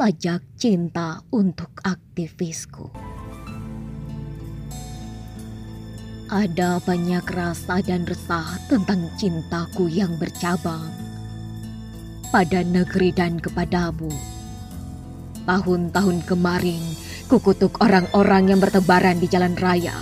[0.00, 2.88] sajak cinta untuk aktivisku.
[6.32, 10.88] Ada banyak rasa dan resah tentang cintaku yang bercabang
[12.32, 14.08] pada negeri dan kepadamu.
[15.44, 16.80] Tahun-tahun kemarin,
[17.28, 20.00] kukutuk orang-orang yang bertebaran di jalan raya.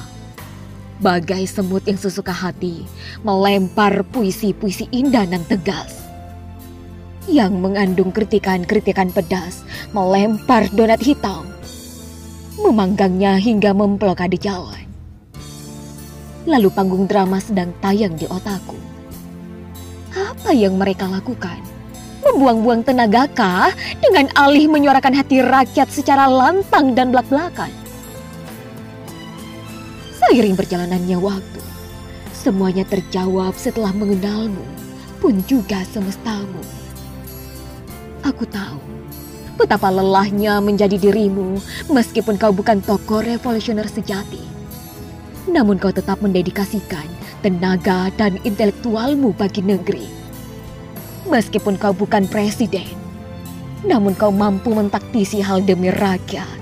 [1.02, 2.86] Bagai semut yang sesuka hati,
[3.26, 6.07] melempar puisi-puisi indah dan tegas.
[7.29, 9.60] Yang mengandung kritikan-kritikan pedas,
[9.92, 11.45] melempar donat hitam.
[12.56, 14.88] Memanggangnya hingga memblokade jalan.
[16.48, 18.80] Lalu panggung drama sedang tayang di otakku.
[20.16, 21.60] Apa yang mereka lakukan?
[22.24, 27.68] Membuang-buang tenaga kah dengan alih menyuarakan hati rakyat secara lantang dan belak-belakan?
[30.16, 31.60] Seiring perjalanannya waktu,
[32.32, 34.65] semuanya terjawab setelah mengenalmu,
[35.20, 36.88] pun juga semestamu.
[38.27, 38.80] Aku tahu
[39.58, 41.59] betapa lelahnya menjadi dirimu
[41.90, 44.48] meskipun kau bukan tokoh revolusioner sejati
[45.48, 47.09] namun kau tetap mendedikasikan
[47.40, 50.06] tenaga dan intelektualmu bagi negeri.
[51.28, 52.88] Meskipun kau bukan presiden,
[53.84, 56.56] namun kau mampu mentaktisi hal demi rakyat.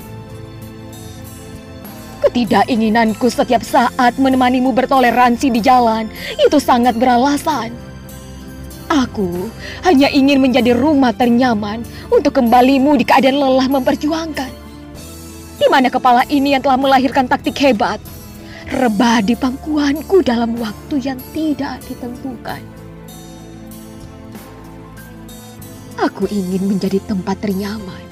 [2.26, 6.10] Ketidakinginanku setiap saat menemanimu bertoleransi di jalan
[6.42, 7.70] itu sangat beralasan.
[8.86, 9.50] Aku
[9.82, 14.52] hanya ingin menjadi rumah ternyaman untuk kembalimu di keadaan lelah memperjuangkan.
[15.56, 17.98] Di mana kepala ini yang telah melahirkan taktik hebat
[18.66, 22.58] rebah di pangkuanku dalam waktu yang tidak ditentukan.
[25.96, 28.04] Aku ingin menjadi tempat ternyaman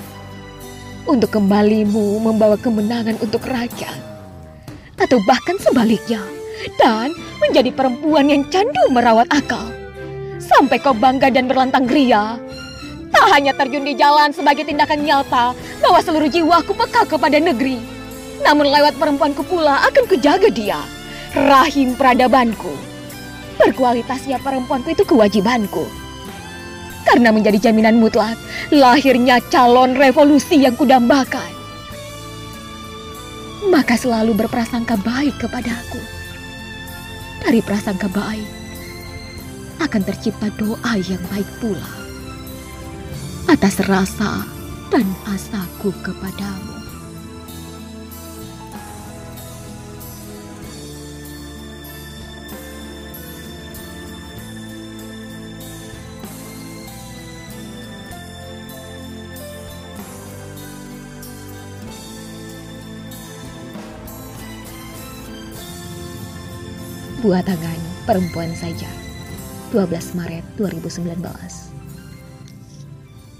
[1.04, 3.92] untuk kembalimu membawa kemenangan untuk raja,
[4.96, 6.22] atau bahkan sebaliknya,
[6.80, 7.12] dan
[7.44, 9.83] menjadi perempuan yang candu merawat akal.
[10.54, 12.38] Sampai kau bangga dan berlantang ria,
[13.10, 15.50] tak hanya terjun di jalan sebagai tindakan nyata
[15.82, 17.82] bahwa seluruh jiwaku peka kepada negeri,
[18.46, 20.78] namun lewat perempuanku pula akan kujaga dia.
[21.34, 22.70] Rahim peradabanku.
[23.58, 25.90] Berkualitasnya perempuanku itu kewajibanku.
[27.02, 28.38] Karena menjadi jaminan mutlak
[28.70, 31.50] lahirnya calon revolusi yang kudambakan.
[33.74, 35.98] Maka selalu berprasangka baik kepadaku.
[37.42, 38.63] Dari prasangka baik
[39.84, 41.90] akan tercipta doa yang baik pula.
[43.44, 44.48] Atas rasa
[44.88, 46.72] dan asaku kepadamu.
[67.20, 69.03] Buah tangan perempuan saja.
[69.74, 71.74] 12 Maret 2019